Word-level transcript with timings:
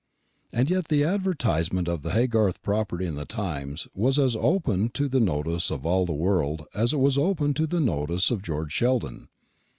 And 0.51 0.71
yet 0.71 0.87
the 0.87 1.03
advertisement 1.03 1.87
of 1.87 2.01
the 2.01 2.09
Haygarth 2.09 2.63
property 2.63 3.05
in 3.05 3.13
the 3.13 3.25
Times 3.25 3.87
was 3.93 4.17
as 4.17 4.35
open 4.35 4.89
to 4.95 5.07
the 5.07 5.19
notice 5.19 5.69
of 5.69 5.85
all 5.85 6.07
the 6.07 6.11
world 6.15 6.65
as 6.73 6.91
it 6.91 6.97
was 6.99 7.19
open 7.19 7.53
to 7.53 7.67
the 7.67 7.79
notice 7.79 8.31
of 8.31 8.41
George 8.41 8.71
Sheldon. 8.73 9.27